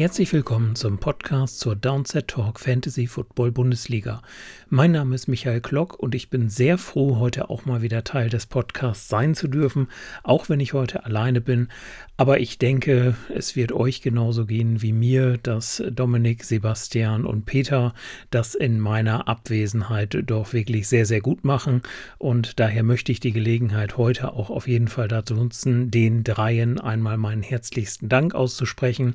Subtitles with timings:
[0.00, 4.22] Herzlich willkommen zum Podcast zur Downset Talk Fantasy Football Bundesliga.
[4.70, 8.30] Mein Name ist Michael Klock und ich bin sehr froh, heute auch mal wieder Teil
[8.30, 9.88] des Podcasts sein zu dürfen,
[10.22, 11.68] auch wenn ich heute alleine bin.
[12.16, 17.92] Aber ich denke, es wird euch genauso gehen wie mir, dass Dominik, Sebastian und Peter
[18.30, 21.82] das in meiner Abwesenheit doch wirklich sehr, sehr gut machen.
[22.16, 26.78] Und daher möchte ich die Gelegenheit heute auch auf jeden Fall dazu nutzen, den dreien
[26.78, 29.14] einmal meinen herzlichsten Dank auszusprechen.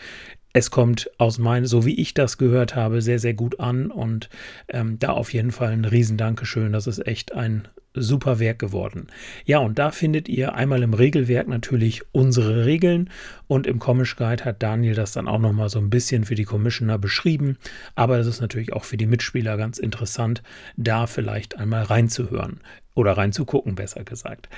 [0.52, 3.90] es kommt aus meinem, so wie ich das gehört habe, sehr, sehr gut an.
[3.90, 4.28] Und
[4.68, 6.74] ähm, da auf jeden Fall ein Riesendankeschön.
[6.74, 7.66] Das ist echt ein
[8.02, 9.08] super Werk geworden.
[9.46, 13.10] Ja, und da findet ihr einmal im Regelwerk natürlich unsere Regeln
[13.48, 16.46] und im Comish Guide hat Daniel das dann auch nochmal so ein bisschen für die
[16.46, 17.58] Commissioner beschrieben.
[17.96, 20.44] Aber es ist natürlich auch für die Mitspieler ganz interessant,
[20.78, 22.60] da vielleicht einmal reinzuhören
[22.94, 24.50] oder reinzugucken, besser gesagt.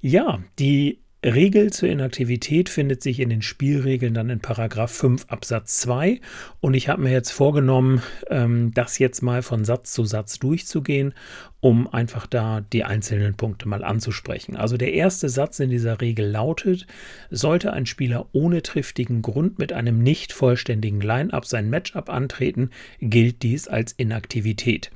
[0.00, 5.78] Ja, die Regel zur Inaktivität findet sich in den Spielregeln dann in Paragraph 5 Absatz
[5.78, 6.20] 2
[6.60, 11.14] und ich habe mir jetzt vorgenommen, ähm, das jetzt mal von Satz zu Satz durchzugehen,
[11.60, 14.56] um einfach da die einzelnen Punkte mal anzusprechen.
[14.56, 16.88] Also der erste Satz in dieser Regel lautet,
[17.30, 23.44] sollte ein Spieler ohne triftigen Grund mit einem nicht vollständigen Line-up sein Matchup antreten, gilt
[23.44, 24.90] dies als Inaktivität.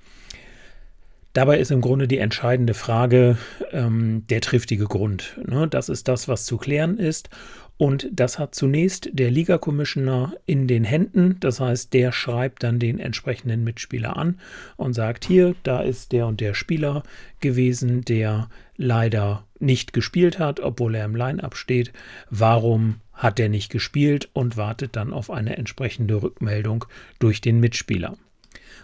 [1.37, 3.37] Dabei ist im Grunde die entscheidende Frage
[3.71, 5.39] ähm, der triftige Grund.
[5.47, 5.69] Ne?
[5.69, 7.29] Das ist das, was zu klären ist.
[7.77, 11.37] Und das hat zunächst der Liga-Commissioner in den Händen.
[11.41, 14.41] Das heißt, der schreibt dann den entsprechenden Mitspieler an
[14.79, 17.03] und sagt, hier, da ist der und der Spieler
[17.41, 18.49] gewesen, der
[18.79, 21.93] leider nicht gespielt hat, obwohl er im Line-up steht.
[22.31, 26.87] Warum hat er nicht gespielt und wartet dann auf eine entsprechende Rückmeldung
[27.19, 28.17] durch den Mitspieler.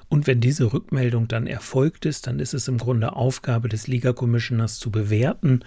[0.08, 4.78] Und wenn diese Rückmeldung dann erfolgt ist, dann ist es im Grunde Aufgabe des Liga-Commissioners
[4.78, 5.60] zu bewerten,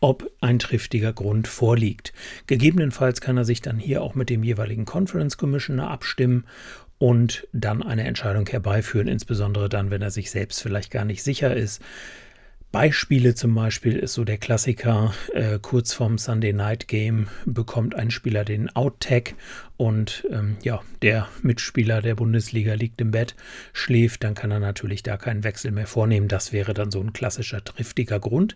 [0.00, 2.12] ob ein triftiger Grund vorliegt.
[2.46, 6.44] Gegebenenfalls kann er sich dann hier auch mit dem jeweiligen Conference Commissioner abstimmen
[6.98, 11.56] und dann eine Entscheidung herbeiführen, insbesondere dann, wenn er sich selbst vielleicht gar nicht sicher
[11.56, 11.82] ist.
[12.72, 18.10] Beispiele zum Beispiel ist so der Klassiker, äh, kurz vorm Sunday Night Game bekommt ein
[18.10, 19.34] Spieler den Out-Tag
[19.82, 23.34] und ähm, ja, der Mitspieler der Bundesliga liegt im Bett,
[23.72, 26.28] schläft, dann kann er natürlich da keinen Wechsel mehr vornehmen.
[26.28, 28.54] Das wäre dann so ein klassischer triftiger Grund.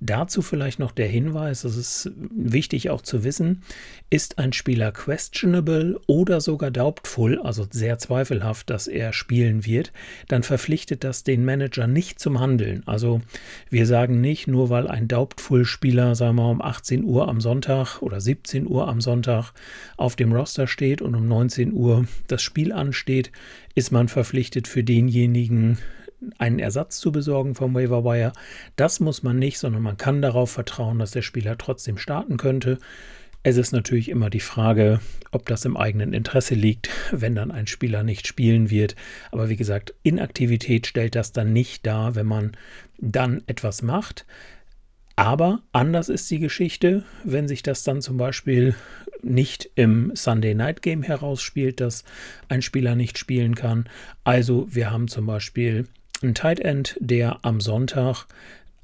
[0.00, 3.62] Dazu vielleicht noch der Hinweis, das ist wichtig auch zu wissen,
[4.10, 9.92] ist ein Spieler questionable oder sogar doubtful, also sehr zweifelhaft, dass er spielen wird,
[10.28, 12.82] dann verpflichtet das den Manager nicht zum Handeln.
[12.86, 13.22] Also
[13.70, 18.02] wir sagen nicht, nur weil ein doubtful-Spieler, sagen wir mal, um 18 Uhr am Sonntag
[18.02, 19.52] oder 17 Uhr am Sonntag
[19.96, 23.32] auf dem Roster steht und um 19 Uhr das Spiel ansteht,
[23.74, 25.78] ist man verpflichtet für denjenigen
[26.38, 28.32] einen Ersatz zu besorgen vom Waiver Wire.
[28.76, 32.78] Das muss man nicht, sondern man kann darauf vertrauen, dass der Spieler trotzdem starten könnte.
[33.42, 35.00] Es ist natürlich immer die Frage,
[35.30, 38.96] ob das im eigenen Interesse liegt, wenn dann ein Spieler nicht spielen wird.
[39.30, 42.56] Aber wie gesagt, Inaktivität stellt das dann nicht dar, wenn man
[42.98, 44.26] dann etwas macht.
[45.16, 48.74] Aber anders ist die Geschichte, wenn sich das dann zum Beispiel
[49.22, 52.04] nicht im Sunday Night Game herausspielt, dass
[52.48, 53.88] ein Spieler nicht spielen kann.
[54.24, 55.88] Also wir haben zum Beispiel
[56.22, 58.26] einen Tight End, der am Sonntag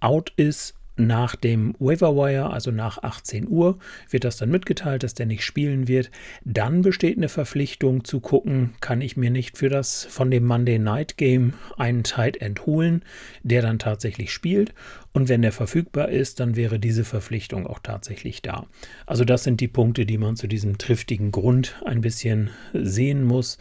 [0.01, 3.79] out ist nach dem Waiver Wire, also nach 18 Uhr,
[4.11, 6.11] wird das dann mitgeteilt, dass der nicht spielen wird.
[6.44, 10.79] Dann besteht eine Verpflichtung zu gucken, kann ich mir nicht für das von dem Monday
[10.79, 13.02] Night Game einen Tight End holen,
[13.43, 14.73] der dann tatsächlich spielt.
[15.12, 18.67] Und wenn der verfügbar ist, dann wäre diese Verpflichtung auch tatsächlich da.
[19.06, 23.58] Also das sind die Punkte, die man zu diesem triftigen Grund ein bisschen sehen muss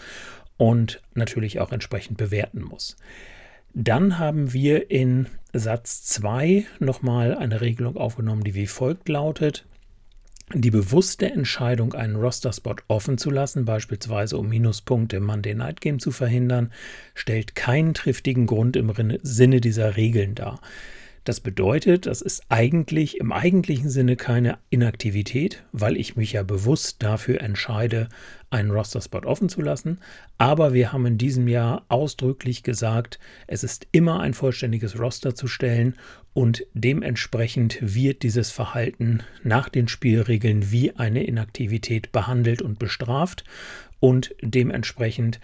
[0.57, 2.95] und natürlich auch entsprechend bewerten muss.
[3.74, 9.66] Dann haben wir in Satz 2 nochmal eine Regelung aufgenommen, die wie folgt lautet.
[10.54, 15.98] Die bewusste Entscheidung, einen Roster-Spot offen zu lassen, beispielsweise um Minuspunkte im Monday Night Game
[15.98, 16.72] zu verhindern,
[17.16, 18.94] stellt keinen triftigen Grund im
[19.24, 20.60] Sinne dieser Regeln dar.
[21.24, 27.02] Das bedeutet, das ist eigentlich im eigentlichen Sinne keine Inaktivität, weil ich mich ja bewusst
[27.02, 28.10] dafür entscheide,
[28.50, 30.00] einen Roster-Spot offen zu lassen.
[30.38, 35.48] Aber wir haben in diesem Jahr ausdrücklich gesagt, es ist immer ein vollständiges Roster zu
[35.48, 35.96] stellen
[36.34, 43.46] und dementsprechend wird dieses Verhalten nach den Spielregeln wie eine Inaktivität behandelt und bestraft
[44.02, 45.40] und dementsprechend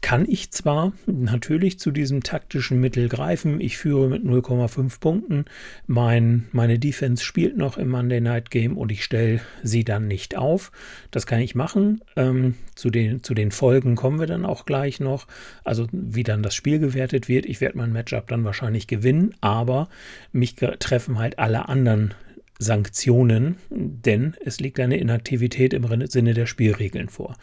[0.00, 3.60] kann ich zwar natürlich zu diesem taktischen Mittel greifen.
[3.60, 5.44] Ich führe mit 0,5 Punkten.
[5.86, 10.36] Mein, meine Defense spielt noch im Monday Night Game und ich stelle sie dann nicht
[10.36, 10.70] auf.
[11.10, 12.00] Das kann ich machen.
[12.16, 15.26] Ähm, zu, den, zu den Folgen kommen wir dann auch gleich noch.
[15.64, 17.46] Also wie dann das Spiel gewertet wird.
[17.46, 19.88] Ich werde mein Matchup dann wahrscheinlich gewinnen, aber
[20.32, 22.14] mich treffen halt alle anderen
[22.58, 27.36] Sanktionen, denn es liegt eine Inaktivität im Sinne der Spielregeln vor.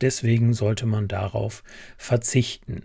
[0.00, 1.62] Deswegen sollte man darauf
[1.96, 2.82] verzichten.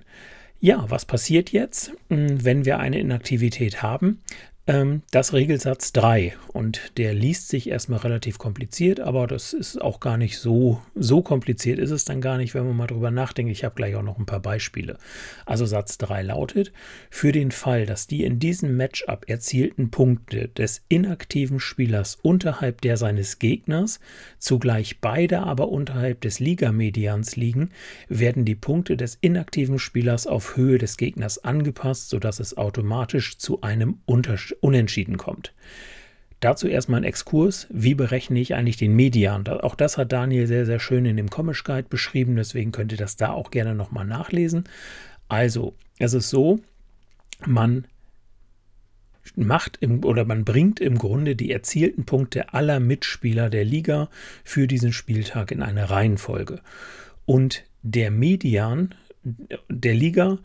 [0.60, 4.22] Ja, was passiert jetzt, hm, wenn wir eine Inaktivität haben?
[4.66, 10.00] Ähm, das Regelsatz 3 und der liest sich erstmal relativ kompliziert, aber das ist auch
[10.00, 13.52] gar nicht so, so kompliziert ist es dann gar nicht, wenn man mal drüber nachdenkt.
[13.52, 14.98] Ich habe gleich auch noch ein paar Beispiele.
[15.46, 16.72] Also Satz 3 lautet,
[17.10, 22.96] für den Fall, dass die in diesem Matchup erzielten Punkte des inaktiven Spielers unterhalb der
[22.96, 24.00] seines Gegners,
[24.40, 27.72] zugleich beide aber unterhalb des Ligamedians liegen,
[28.08, 33.62] werden die Punkte des inaktiven Spielers auf Höhe des Gegners angepasst, sodass es automatisch zu
[33.62, 35.54] einem Unterschied Unentschieden kommt.
[36.40, 37.68] Dazu erstmal ein Exkurs.
[37.70, 39.48] Wie berechne ich eigentlich den Median?
[39.48, 42.98] Auch das hat Daniel sehr, sehr schön in dem Comic Guide beschrieben, deswegen könnt ihr
[42.98, 44.66] das da auch gerne nochmal nachlesen.
[45.30, 46.60] Also, es ist so,
[47.46, 47.86] man
[49.36, 54.10] macht im, oder man bringt im Grunde die erzielten Punkte aller Mitspieler der Liga
[54.44, 56.60] für diesen Spieltag in eine Reihenfolge.
[57.26, 58.96] Und der Median
[59.70, 60.40] der Liga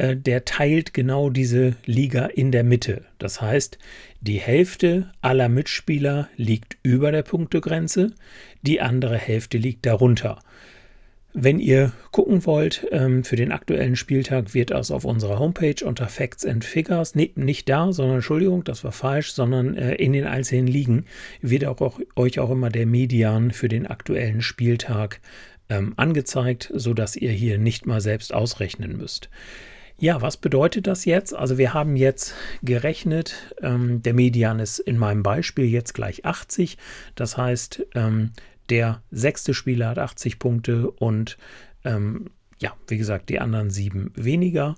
[0.00, 3.04] äh, der teilt genau diese Liga in der Mitte.
[3.18, 3.78] Das heißt,
[4.22, 8.14] die Hälfte aller Mitspieler liegt über der Punktegrenze,
[8.62, 10.40] die andere Hälfte liegt darunter.
[11.34, 16.08] Wenn ihr gucken wollt, ähm, für den aktuellen Spieltag wird das auf unserer Homepage unter
[16.08, 20.26] Facts and Figures, nee, nicht da, sondern Entschuldigung, das war falsch, sondern äh, in den
[20.26, 21.04] einzelnen Ligen
[21.42, 25.20] wird auch, euch auch immer der Median für den aktuellen Spieltag
[25.68, 29.28] ähm, angezeigt, sodass ihr hier nicht mal selbst ausrechnen müsst.
[30.00, 31.34] Ja, was bedeutet das jetzt?
[31.34, 36.78] Also wir haben jetzt gerechnet, ähm, der Median ist in meinem Beispiel jetzt gleich 80.
[37.14, 38.30] Das heißt, ähm,
[38.70, 41.36] der sechste Spieler hat 80 Punkte und
[41.84, 44.74] ähm, ja, wie gesagt, die anderen sieben weniger.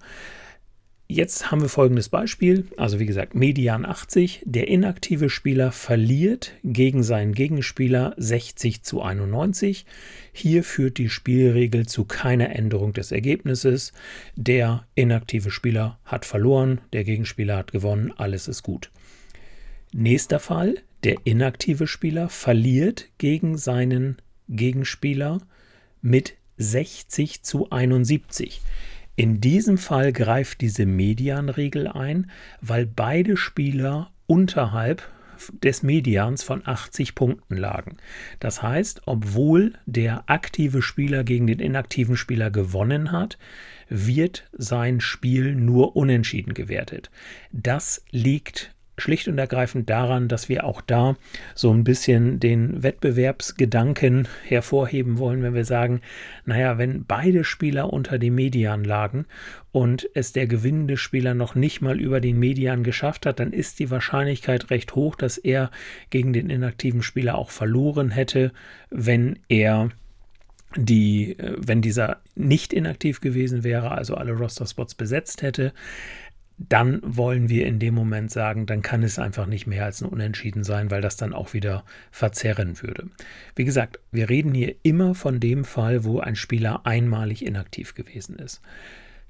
[1.12, 2.64] Jetzt haben wir folgendes Beispiel.
[2.78, 4.44] Also wie gesagt, Median 80.
[4.46, 9.84] Der inaktive Spieler verliert gegen seinen Gegenspieler 60 zu 91.
[10.32, 13.92] Hier führt die Spielregel zu keiner Änderung des Ergebnisses.
[14.36, 18.90] Der inaktive Spieler hat verloren, der Gegenspieler hat gewonnen, alles ist gut.
[19.92, 20.76] Nächster Fall.
[21.04, 24.16] Der inaktive Spieler verliert gegen seinen
[24.48, 25.42] Gegenspieler
[26.00, 28.62] mit 60 zu 71.
[29.14, 35.08] In diesem Fall greift diese Medianregel ein, weil beide Spieler unterhalb
[35.62, 37.96] des Medians von 80 Punkten lagen.
[38.40, 43.38] Das heißt, obwohl der aktive Spieler gegen den inaktiven Spieler gewonnen hat,
[43.88, 47.10] wird sein Spiel nur unentschieden gewertet.
[47.50, 51.16] Das liegt schlicht und ergreifend daran, dass wir auch da
[51.54, 56.00] so ein bisschen den Wettbewerbsgedanken hervorheben wollen, wenn wir sagen,
[56.44, 59.26] naja, wenn beide Spieler unter dem Median lagen
[59.72, 63.80] und es der gewinnende Spieler noch nicht mal über den Median geschafft hat, dann ist
[63.80, 65.70] die Wahrscheinlichkeit recht hoch, dass er
[66.10, 68.52] gegen den inaktiven Spieler auch verloren hätte,
[68.90, 69.90] wenn er
[70.76, 75.72] die, äh, wenn dieser nicht inaktiv gewesen wäre, also alle Roster-Spots besetzt hätte.
[76.58, 80.08] Dann wollen wir in dem Moment sagen, dann kann es einfach nicht mehr als ein
[80.08, 83.08] Unentschieden sein, weil das dann auch wieder verzerren würde.
[83.56, 88.36] Wie gesagt, wir reden hier immer von dem Fall, wo ein Spieler einmalig inaktiv gewesen
[88.36, 88.60] ist.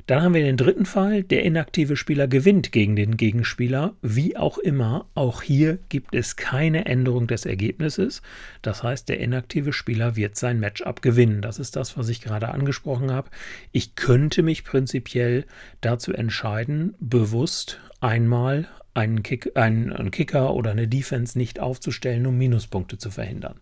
[0.07, 4.59] Dann haben wir den dritten Fall, der inaktive Spieler gewinnt gegen den Gegenspieler, wie auch
[4.59, 5.07] immer.
[5.15, 8.23] Auch hier gibt es keine Änderung des Ergebnisses.
[8.63, 11.41] Das heißt, der inaktive Spieler wird sein Matchup gewinnen.
[11.41, 13.31] Das ist das, was ich gerade angesprochen habe.
[13.71, 15.45] Ich könnte mich prinzipiell
[15.81, 22.37] dazu entscheiden, bewusst einmal einen, Kick, einen, einen Kicker oder eine Defense nicht aufzustellen, um
[22.37, 23.61] Minuspunkte zu verhindern.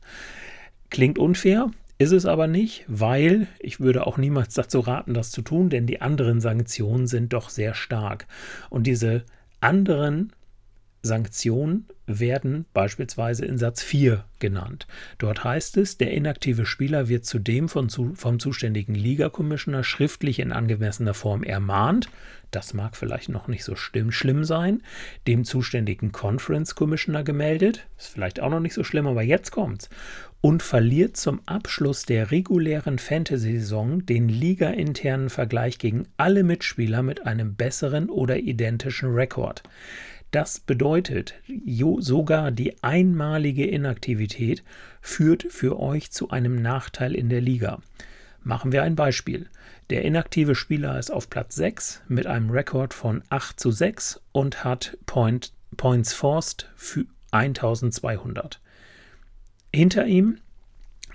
[0.90, 1.70] Klingt unfair,
[2.00, 5.86] ist es aber nicht, weil ich würde auch niemals dazu raten, das zu tun, denn
[5.86, 8.26] die anderen Sanktionen sind doch sehr stark.
[8.70, 9.22] Und diese
[9.60, 10.32] anderen
[11.02, 14.86] Sanktionen werden beispielsweise in Satz 4 genannt.
[15.18, 21.14] Dort heißt es, der inaktive Spieler wird zudem von, vom zuständigen Liga-Commissioner schriftlich in angemessener
[21.14, 22.08] Form ermahnt,
[22.50, 24.82] das mag vielleicht noch nicht so schlimm, schlimm sein,
[25.28, 29.88] dem zuständigen Conference-Commissioner gemeldet, ist vielleicht auch noch nicht so schlimm, aber jetzt kommt's,
[30.40, 37.54] und verliert zum Abschluss der regulären Fantasy-Saison den ligainternen Vergleich gegen alle Mitspieler mit einem
[37.54, 39.62] besseren oder identischen Rekord.
[40.30, 41.34] Das bedeutet,
[41.98, 44.62] sogar die einmalige Inaktivität
[45.00, 47.80] führt für euch zu einem Nachteil in der Liga.
[48.42, 49.48] Machen wir ein Beispiel.
[49.90, 54.62] Der inaktive Spieler ist auf Platz 6 mit einem Rekord von 8 zu 6 und
[54.62, 58.60] hat Point, Points Forced für 1200.
[59.72, 60.38] Hinter ihm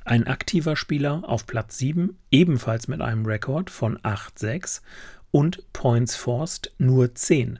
[0.05, 4.81] ein aktiver Spieler auf Platz 7, ebenfalls mit einem Rekord von 8-6
[5.31, 7.59] und Points Forced nur 10.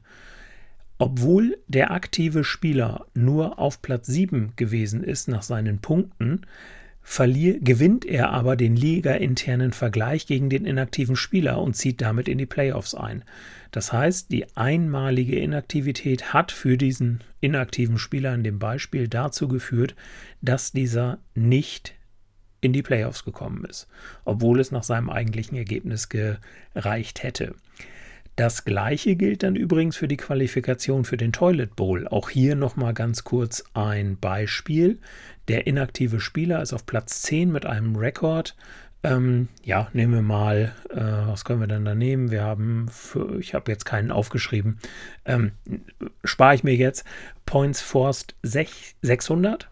[0.97, 6.41] Obwohl der aktive Spieler nur auf Platz 7 gewesen ist nach seinen Punkten,
[7.03, 12.47] gewinnt er aber den liga-internen Vergleich gegen den inaktiven Spieler und zieht damit in die
[12.47, 13.23] Playoffs ein.
[13.71, 19.95] Das heißt, die einmalige Inaktivität hat für diesen inaktiven Spieler in dem Beispiel dazu geführt,
[20.41, 21.93] dass dieser nicht
[22.61, 23.87] in die Playoffs gekommen ist,
[24.23, 27.53] obwohl es nach seinem eigentlichen Ergebnis gereicht hätte.
[28.35, 32.07] Das gleiche gilt dann übrigens für die Qualifikation für den Toilet Bowl.
[32.07, 34.99] Auch hier nochmal ganz kurz ein Beispiel.
[35.47, 38.57] Der inaktive Spieler ist auf Platz 10 mit einem Rekord.
[39.03, 42.31] Ähm, ja, nehmen wir mal, äh, was können wir denn da nehmen?
[42.31, 44.79] Wir haben, für, ich habe jetzt keinen aufgeschrieben,
[45.25, 45.51] ähm,
[46.23, 47.05] spare ich mir jetzt,
[47.45, 49.69] Points Forced 600.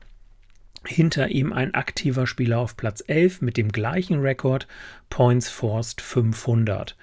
[0.85, 4.67] Hinter ihm ein aktiver Spieler auf Platz 11 mit dem gleichen Rekord,
[5.09, 6.95] Points Forced 500.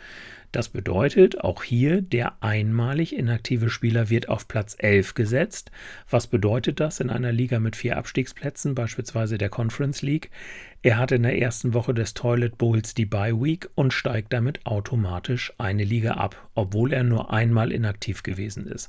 [0.52, 5.70] Das bedeutet, auch hier der einmalig inaktive Spieler wird auf Platz 11 gesetzt.
[6.08, 10.30] Was bedeutet das in einer Liga mit vier Abstiegsplätzen, beispielsweise der Conference League?
[10.82, 14.64] Er hat in der ersten Woche des Toilet Bowls die Bye Week und steigt damit
[14.64, 18.88] automatisch eine Liga ab, obwohl er nur einmal inaktiv gewesen ist.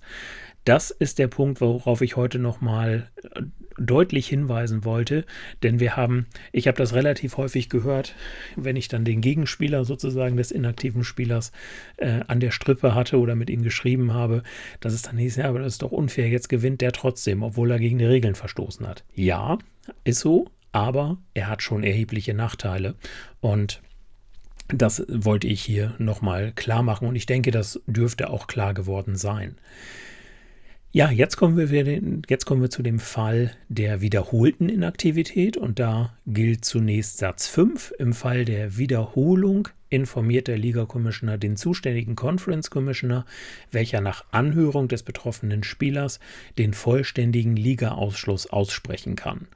[0.64, 3.42] Das ist der Punkt, worauf ich heute nochmal äh,
[3.78, 5.26] deutlich hinweisen wollte,
[5.64, 8.16] denn wir haben, ich habe das relativ häufig gehört,
[8.56, 11.52] wenn ich dann den Gegenspieler sozusagen des inaktiven Spielers
[11.98, 14.44] äh, an der Strippe hatte oder mit ihm geschrieben habe,
[14.80, 17.72] dass es dann hieß, ja, aber das ist doch unfair, jetzt gewinnt der trotzdem, obwohl
[17.72, 19.04] er gegen die Regeln verstoßen hat.
[19.14, 19.58] Ja,
[20.06, 22.96] ist so, aber er hat schon erhebliche Nachteile
[23.40, 23.82] und
[24.68, 29.16] das wollte ich hier nochmal klar machen und ich denke, das dürfte auch klar geworden
[29.16, 29.58] sein.
[30.94, 36.18] Ja, jetzt kommen, wir, jetzt kommen wir zu dem Fall der wiederholten Inaktivität und da
[36.28, 37.94] gilt zunächst Satz 5.
[37.98, 43.26] Im Fall der Wiederholung informiert der Liga Commissioner den zuständigen Conference Commissioner,
[43.72, 46.20] welcher nach Anhörung des betroffenen Spielers
[46.58, 49.48] den vollständigen Liga-Ausschluss aussprechen kann.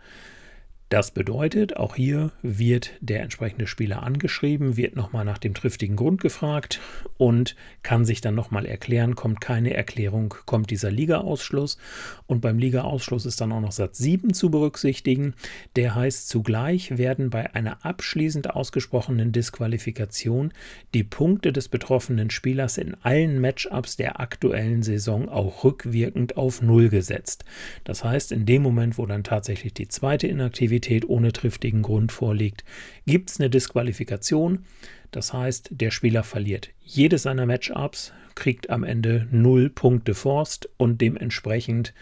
[0.90, 6.22] Das bedeutet, auch hier wird der entsprechende Spieler angeschrieben, wird nochmal nach dem triftigen Grund
[6.22, 6.80] gefragt
[7.18, 11.80] und kann sich dann nochmal erklären, kommt keine Erklärung, kommt dieser Liga-Ausschluss.
[12.28, 15.34] Und beim Liga-Ausschluss ist dann auch noch Satz 7 zu berücksichtigen.
[15.76, 20.54] Der heißt, zugleich werden bei einer abschließend ausgesprochenen Disqualifikation
[20.94, 26.90] die Punkte des betroffenen Spielers in allen Matchups der aktuellen Saison auch rückwirkend auf Null
[26.90, 27.44] gesetzt.
[27.86, 32.12] Das heißt, in dem Moment, wo dann tatsächlich die zweite Inaktivität Inaktivität ohne triftigen Grund
[32.12, 32.64] vorliegt,
[33.06, 34.66] gibt es eine Disqualifikation.
[35.12, 41.00] Das heißt, der Spieler verliert jedes seiner Matchups, kriegt am Ende 0 Punkte Forst und
[41.00, 41.94] dementsprechend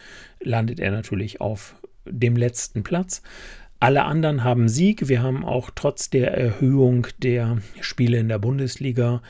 [0.41, 1.75] landet er natürlich auf
[2.05, 3.21] dem letzten Platz.
[3.79, 5.07] Alle anderen haben Sieg.
[5.07, 9.21] Wir haben auch trotz der Erhöhung der Spiele in der Bundesliga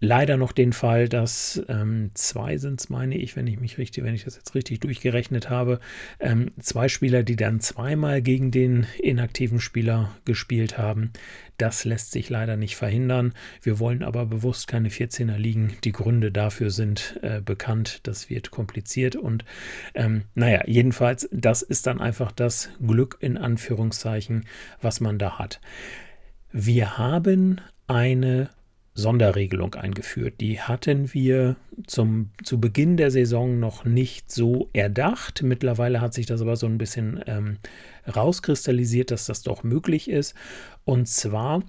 [0.00, 4.04] leider noch den Fall, dass ähm, zwei sind es, meine ich, wenn ich mich richtig,
[4.04, 5.80] wenn ich das jetzt richtig durchgerechnet habe,
[6.20, 11.12] ähm, zwei Spieler, die dann zweimal gegen den inaktiven Spieler gespielt haben.
[11.58, 13.32] Das lässt sich leider nicht verhindern.
[13.62, 15.72] Wir wollen aber bewusst keine 14er liegen.
[15.84, 18.00] Die Gründe dafür sind äh, bekannt.
[18.02, 19.44] Das wird kompliziert und
[19.94, 24.44] ähm, naja, jedenfalls, das ist dann einfach das Glück in Anführungszeichen,
[24.82, 25.60] was man da hat.
[26.52, 28.50] Wir haben eine
[28.96, 30.40] Sonderregelung eingeführt.
[30.40, 35.42] Die hatten wir zum, zu Beginn der Saison noch nicht so erdacht.
[35.42, 37.58] Mittlerweile hat sich das aber so ein bisschen ähm,
[38.14, 40.34] rauskristallisiert, dass das doch möglich ist.
[40.84, 41.62] Und zwar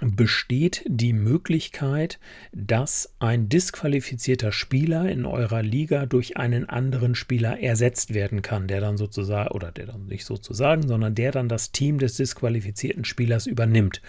[0.00, 2.18] besteht die Möglichkeit,
[2.52, 8.80] dass ein disqualifizierter Spieler in eurer Liga durch einen anderen Spieler ersetzt werden kann, der
[8.80, 13.46] dann sozusagen, oder der dann nicht sozusagen, sondern der dann das Team des disqualifizierten Spielers
[13.46, 14.00] übernimmt.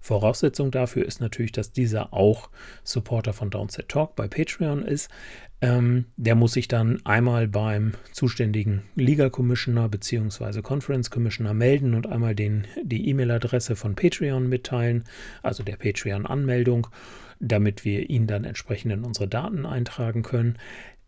[0.00, 2.50] Voraussetzung dafür ist natürlich, dass dieser auch
[2.84, 5.10] Supporter von Downset Talk bei Patreon ist.
[5.60, 10.62] Ähm, der muss sich dann einmal beim zuständigen Liga Commissioner bzw.
[10.62, 15.04] Conference Commissioner melden und einmal den, die E-Mail-Adresse von Patreon mitteilen,
[15.42, 16.86] also der Patreon-Anmeldung,
[17.40, 20.58] damit wir ihn dann entsprechend in unsere Daten eintragen können.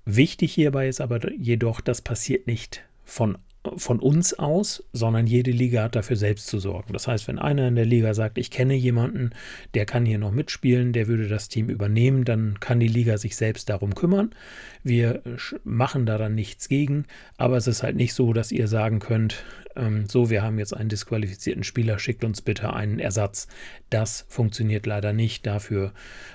[0.04, 3.38] Wichtig hierbei ist aber jedoch, das passiert nicht von
[3.76, 6.94] von uns aus, sondern jede Liga hat dafür selbst zu sorgen.
[6.94, 9.30] Das heißt, wenn einer in der Liga sagt, ich kenne jemanden,
[9.74, 13.36] der kann hier noch mitspielen, der würde das Team übernehmen, dann kann die Liga sich
[13.36, 14.34] selbst darum kümmern.
[14.82, 15.22] Wir
[15.62, 17.04] machen da dann nichts gegen,
[17.36, 19.44] aber es ist halt nicht so, dass ihr sagen könnt,
[19.76, 23.46] ähm, so, wir haben jetzt einen disqualifizierten Spieler, schickt uns bitte einen Ersatz.
[23.88, 25.46] Das funktioniert leider nicht.
[25.46, 25.92] Dafür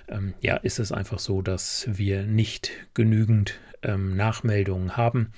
[0.08, 5.32] ähm, ja, ist es einfach so, dass wir nicht genügend ähm, Nachmeldungen haben.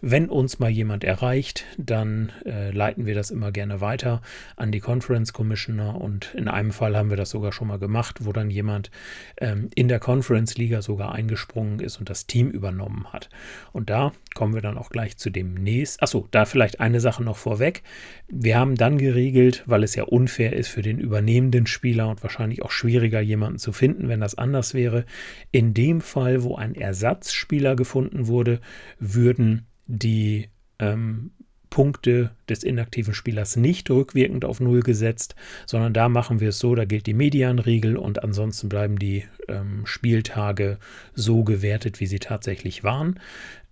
[0.00, 4.20] Wenn uns mal jemand erreicht, dann äh, leiten wir das immer gerne weiter
[4.54, 8.18] an die Conference Commissioner und in einem Fall haben wir das sogar schon mal gemacht,
[8.20, 8.90] wo dann jemand
[9.38, 13.30] ähm, in der Conference Liga sogar eingesprungen ist und das Team übernommen hat.
[13.72, 16.02] Und da kommen wir dann auch gleich zu dem nächsten.
[16.02, 17.82] Achso, da vielleicht eine Sache noch vorweg.
[18.28, 22.62] Wir haben dann geregelt, weil es ja unfair ist für den übernehmenden Spieler und wahrscheinlich
[22.62, 25.06] auch schwieriger, jemanden zu finden, wenn das anders wäre.
[25.50, 28.60] In dem Fall, wo ein Ersatzspieler gefunden wurde,
[28.98, 31.30] würden die ähm,
[31.74, 35.34] Punkte des inaktiven Spielers nicht rückwirkend auf Null gesetzt,
[35.66, 39.84] sondern da machen wir es so, da gilt die Medianregel und ansonsten bleiben die ähm,
[39.84, 40.78] Spieltage
[41.14, 43.18] so gewertet, wie sie tatsächlich waren.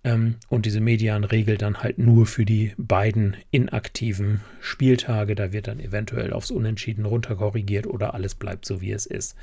[0.03, 5.79] Ähm, und diese Medianregel dann halt nur für die beiden inaktiven Spieltage, da wird dann
[5.79, 9.37] eventuell aufs Unentschieden runterkorrigiert oder alles bleibt so, wie es ist.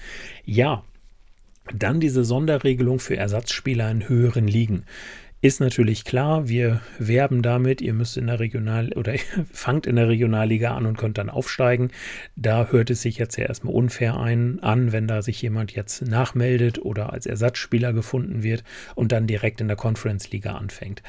[0.44, 0.84] Ja,
[1.74, 4.84] dann diese Sonderregelung für Ersatzspieler in höheren Ligen.
[5.42, 9.14] Ist natürlich klar, wir werben damit, ihr müsst in der Regional- oder
[9.52, 11.90] fangt in der Regionalliga an und könnt dann aufsteigen.
[12.36, 16.02] Da hört es sich jetzt ja erstmal unfair ein, an, wenn da sich jemand jetzt
[16.02, 21.02] nachmeldet oder als Ersatzspieler gefunden wird und dann direkt in der Conference-Liga anfängt.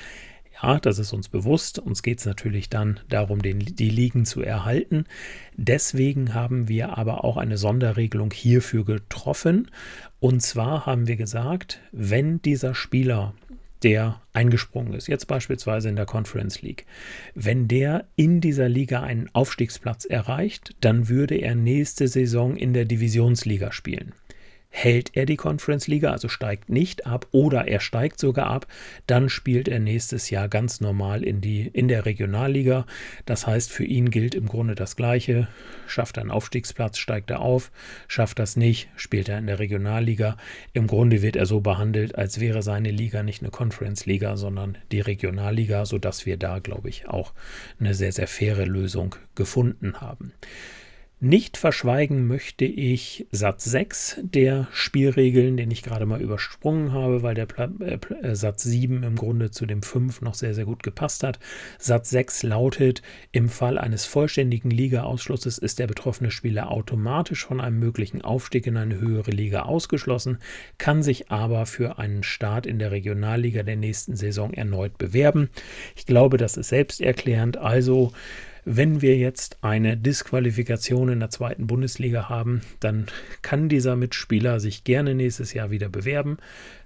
[0.61, 1.79] Ja, das ist uns bewusst.
[1.79, 5.05] Uns geht es natürlich dann darum, den, die Ligen zu erhalten.
[5.57, 9.71] Deswegen haben wir aber auch eine Sonderregelung hierfür getroffen.
[10.21, 13.33] Und zwar haben wir gesagt, wenn dieser Spieler
[13.81, 16.85] der eingesprungen ist, jetzt beispielsweise in der Conference League,
[17.33, 22.85] wenn der in dieser Liga einen Aufstiegsplatz erreicht, dann würde er nächste Saison in der
[22.85, 24.13] Divisionsliga spielen.
[24.73, 28.67] Hält er die Conference Liga, also steigt nicht ab oder er steigt sogar ab,
[29.05, 32.85] dann spielt er nächstes Jahr ganz normal in, die, in der Regionalliga.
[33.25, 35.49] Das heißt, für ihn gilt im Grunde das Gleiche.
[35.87, 37.69] Schafft er einen Aufstiegsplatz, steigt er auf.
[38.07, 40.37] Schafft das nicht, spielt er in der Regionalliga.
[40.71, 44.77] Im Grunde wird er so behandelt, als wäre seine Liga nicht eine Conference Liga, sondern
[44.93, 47.33] die Regionalliga, sodass wir da, glaube ich, auch
[47.77, 50.31] eine sehr, sehr faire Lösung gefunden haben.
[51.23, 57.35] Nicht verschweigen möchte ich Satz 6 der Spielregeln, den ich gerade mal übersprungen habe, weil
[57.35, 57.45] der
[57.79, 61.37] äh, äh, Satz 7 im Grunde zu dem 5 noch sehr, sehr gut gepasst hat.
[61.77, 67.77] Satz 6 lautet, im Fall eines vollständigen Liga-Ausschlusses ist der betroffene Spieler automatisch von einem
[67.77, 70.39] möglichen Aufstieg in eine höhere Liga ausgeschlossen,
[70.79, 75.51] kann sich aber für einen Start in der Regionalliga der nächsten Saison erneut bewerben.
[75.95, 78.11] Ich glaube, das ist selbsterklärend, also
[78.65, 83.07] wenn wir jetzt eine Disqualifikation in der zweiten Bundesliga haben, dann
[83.41, 86.37] kann dieser Mitspieler sich gerne nächstes Jahr wieder bewerben,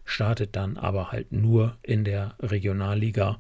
[0.06, 3.40] startet dann aber halt nur in der Regionalliga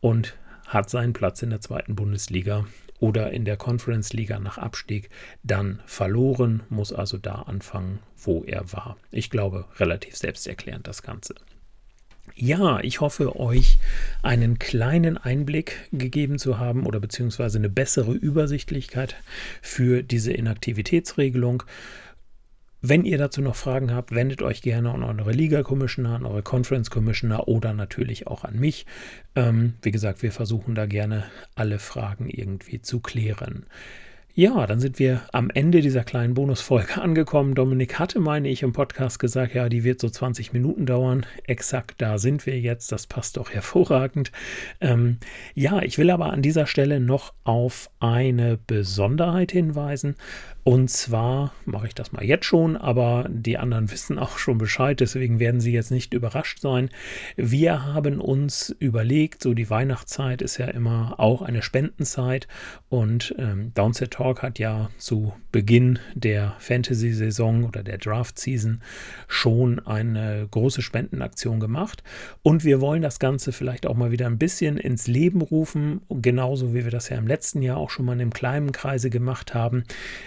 [0.00, 0.36] und
[0.66, 2.66] hat seinen Platz in der zweiten Bundesliga
[3.00, 5.08] oder in der Conference Liga nach Abstieg
[5.42, 8.96] dann verloren, muss also da anfangen, wo er war.
[9.10, 11.34] Ich glaube, relativ selbsterklärend das Ganze.
[12.40, 13.78] Ja, ich hoffe, euch
[14.22, 19.16] einen kleinen Einblick gegeben zu haben oder beziehungsweise eine bessere Übersichtlichkeit
[19.60, 21.64] für diese Inaktivitätsregelung.
[22.80, 27.48] wenn ihr dazu noch Fragen habt, wendet euch gerne an eure Liga-Commissioner, an eure Conference-Commissioner
[27.48, 28.86] oder natürlich auch an mich.
[29.34, 31.24] Ähm, wie gesagt, wir versuchen da gerne
[31.56, 33.66] alle Fragen irgendwie zu klären.
[34.38, 37.56] Ja, dann sind wir am Ende dieser kleinen Bonusfolge angekommen.
[37.56, 41.26] Dominik hatte, meine ich, im Podcast gesagt, ja, die wird so 20 Minuten dauern.
[41.42, 42.92] Exakt da sind wir jetzt.
[42.92, 44.30] Das passt doch hervorragend.
[44.80, 45.18] Ähm,
[45.56, 50.14] ja, ich will aber an dieser Stelle noch auf eine Besonderheit hinweisen.
[50.68, 55.00] Und zwar mache ich das mal jetzt schon, aber die anderen wissen auch schon Bescheid,
[55.00, 56.90] deswegen werden sie jetzt nicht überrascht sein.
[57.36, 62.48] Wir haben uns überlegt, so die Weihnachtszeit ist ja immer auch eine Spendenzeit
[62.90, 68.82] und ähm, Downset Talk hat ja zu Beginn der Fantasy-Saison oder der Draft-Season
[69.26, 72.02] schon eine große Spendenaktion gemacht
[72.42, 76.74] und wir wollen das Ganze vielleicht auch mal wieder ein bisschen ins Leben rufen, genauso
[76.74, 79.54] wie wir das ja im letzten Jahr auch schon mal in einem kleinen Kreise gemacht
[79.54, 79.84] haben.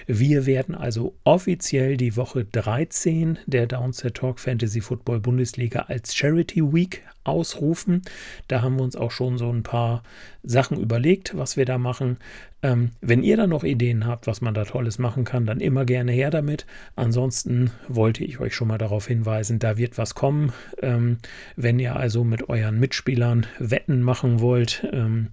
[0.07, 6.15] Wir wir werden also offiziell die Woche 13 der Downset Talk Fantasy Football Bundesliga als
[6.15, 8.01] Charity Week ausrufen.
[8.47, 10.03] Da haben wir uns auch schon so ein paar
[10.43, 12.17] Sachen überlegt, was wir da machen.
[12.63, 15.83] Ähm, wenn ihr da noch Ideen habt, was man da Tolles machen kann, dann immer
[15.85, 16.65] gerne her damit.
[16.95, 20.53] Ansonsten wollte ich euch schon mal darauf hinweisen, da wird was kommen.
[20.81, 21.17] Ähm,
[21.55, 25.29] wenn ihr also mit euren Mitspielern Wetten machen wollt, ähm,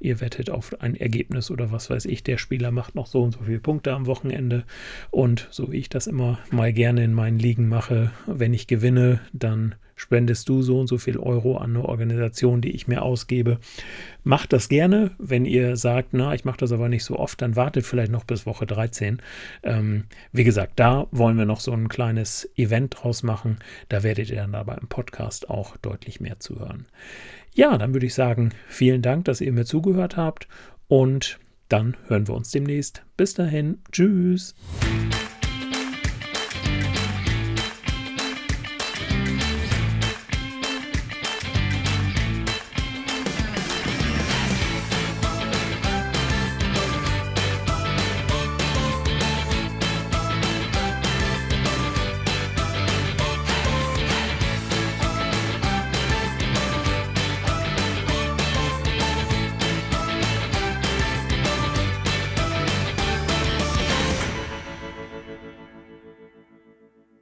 [0.00, 3.32] ihr wettet auf ein Ergebnis oder was weiß ich, der Spieler macht noch so und
[3.32, 4.64] so viele Punkte am Wochenende.
[5.10, 9.20] Und so wie ich das immer mal gerne in meinen Ligen mache, wenn ich gewinne,
[9.32, 13.58] dann spendest du so und so viel Euro an eine Organisation, die ich mir ausgebe.
[14.22, 15.12] Macht das gerne.
[15.18, 18.24] Wenn ihr sagt, na, ich mache das aber nicht so oft, dann wartet vielleicht noch
[18.24, 19.20] bis Woche 13.
[19.62, 23.58] Ähm, wie gesagt, da wollen wir noch so ein kleines Event draus machen.
[23.88, 26.86] Da werdet ihr dann aber im Podcast auch deutlich mehr zu hören.
[27.54, 30.48] Ja, dann würde ich sagen, vielen Dank, dass ihr mir zugehört habt
[30.88, 33.02] und dann hören wir uns demnächst.
[33.16, 34.54] Bis dahin, tschüss.